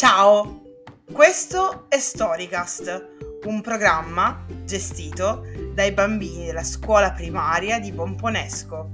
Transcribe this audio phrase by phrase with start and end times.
[0.00, 0.62] Ciao,
[1.12, 5.42] questo è Storycast, un programma gestito
[5.74, 8.90] dai bambini della scuola primaria di Pomponesco.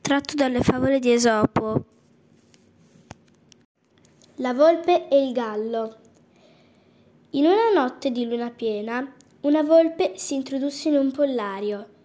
[0.00, 1.84] Tratto dalle favole di Esopo.
[4.38, 5.98] La volpe e il gallo.
[7.30, 9.08] In una notte di luna piena,
[9.42, 11.98] una volpe si introdusse in un pollario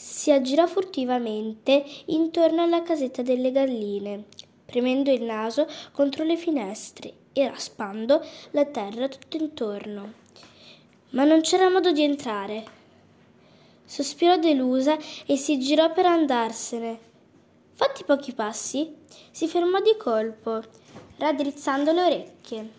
[0.00, 4.26] si aggirò furtivamente intorno alla casetta delle galline,
[4.64, 10.12] premendo il naso contro le finestre e raspando la terra tutto intorno.
[11.10, 12.64] Ma non c'era modo di entrare.
[13.84, 16.98] Sospirò delusa e si girò per andarsene.
[17.72, 18.94] Fatti pochi passi,
[19.32, 20.62] si fermò di colpo,
[21.16, 22.70] raddrizzando le orecchie.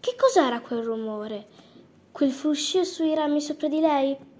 [0.00, 1.46] Che cos'era quel rumore?
[2.10, 4.34] Quel fruscio sui rami sopra di lei?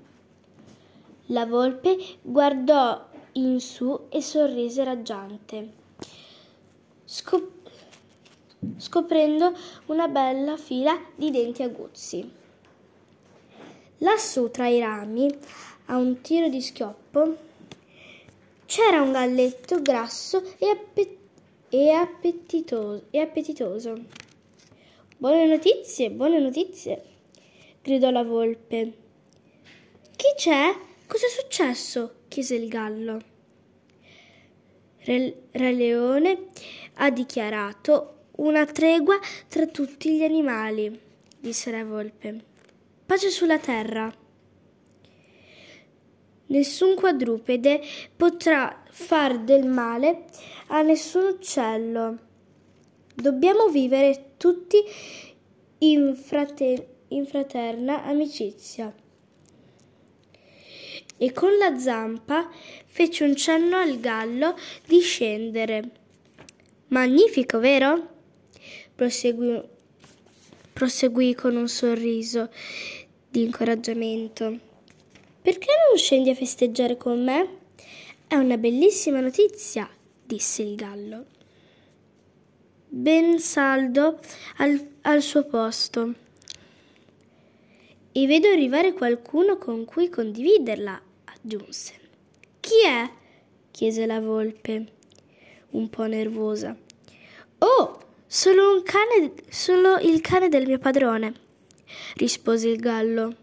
[1.31, 5.73] La volpe guardò in su e sorrise raggiante,
[7.05, 7.69] scop-
[8.77, 9.53] scoprendo
[9.87, 12.31] una bella fila di denti aguzzi.
[13.99, 15.29] Lassù tra i rami,
[15.87, 17.37] a un tiro di schioppo,
[18.67, 21.19] c'era un galletto grasso e, appe-
[21.69, 23.95] e, appetitoso, e appetitoso.
[25.17, 27.03] Buone notizie, buone notizie,
[27.83, 28.93] gridò la volpe.
[30.15, 30.86] Chi c'è?
[31.07, 32.23] Cos'è successo?
[32.27, 33.21] chiese il gallo.
[35.05, 36.47] Re, Re Leone
[36.95, 39.17] ha dichiarato una tregua
[39.49, 41.01] tra tutti gli animali,
[41.39, 42.45] disse la volpe.
[43.07, 44.13] Pace sulla terra.
[46.49, 47.81] Nessun quadrupede
[48.17, 50.25] potrà far del male
[50.69, 52.19] a nessun uccello.
[53.15, 54.83] Dobbiamo vivere tutti
[55.79, 58.93] in, frate- in fraterna amicizia
[61.19, 62.51] e con la zampa
[62.87, 65.91] fece un cenno al gallo di scendere.
[66.89, 68.15] Magnifico, vero?
[68.95, 69.63] Proseguì,
[70.73, 72.51] proseguì con un sorriso
[73.29, 74.59] di incoraggiamento.
[75.43, 77.49] Perché non scendi a festeggiare con me?
[78.27, 79.89] È una bellissima notizia,
[80.25, 81.27] disse il gallo.
[82.89, 84.21] Ben saldo
[84.57, 86.15] al, al suo posto
[88.13, 91.03] e vedo arrivare qualcuno con cui condividerla,
[91.47, 91.95] aggiunse.
[92.61, 93.09] Chi è?
[93.71, 94.85] chiese la volpe,
[95.71, 96.77] un po' nervosa.
[97.59, 101.35] Oh, solo un cane, solo il cane del mio padrone,
[102.17, 103.37] rispose il gallo.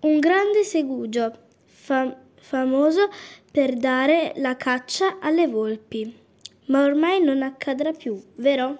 [0.00, 1.32] Un grande segugio,
[1.64, 3.10] fam- famoso
[3.50, 6.22] per dare la caccia alle volpi.
[6.66, 8.78] Ma ormai non accadrà più, vero?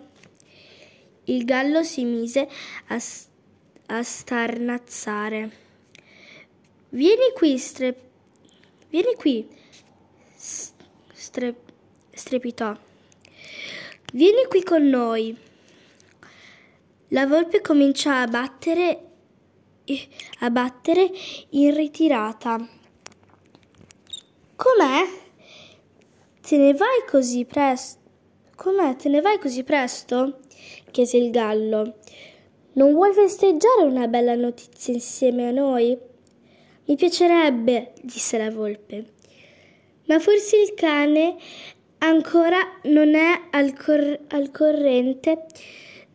[1.25, 2.49] Il gallo si mise
[2.89, 2.99] a
[3.87, 5.64] a starnazzare.
[6.95, 7.93] Vieni qui, stre...
[8.89, 9.49] Vieni qui,
[10.37, 11.57] stre...
[12.13, 12.73] strepitò.
[14.13, 15.37] Vieni qui con noi.
[17.09, 19.07] La volpe cominciò a battere,
[20.39, 21.11] a battere
[21.51, 22.65] in ritirata.
[24.55, 25.03] Com'è?
[26.43, 27.99] Te ne vai così presto?
[28.55, 28.95] Com'è?
[28.95, 30.39] Te ne vai così presto?
[30.93, 31.97] chiese il gallo.
[32.75, 36.13] Non vuoi festeggiare una bella notizia insieme a noi?
[36.87, 39.13] Mi piacerebbe, disse la volpe.
[40.07, 41.37] Ma forse il cane
[41.99, 45.47] ancora non è al, cor- al corrente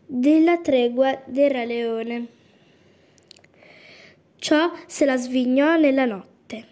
[0.05, 2.27] della tregua del Re Leone.
[4.37, 6.67] Ciò se la svignò nella notte.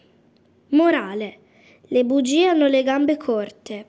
[0.69, 1.39] Morale.
[1.87, 3.87] Le bugie hanno le gambe corte.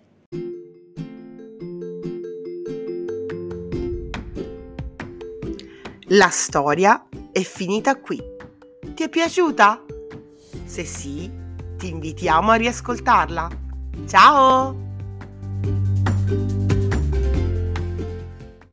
[6.10, 8.18] La storia è finita qui.
[8.94, 9.84] Ti è piaciuta?
[10.68, 11.30] Se sì,
[11.78, 13.48] ti invitiamo a riascoltarla.
[14.06, 14.76] Ciao!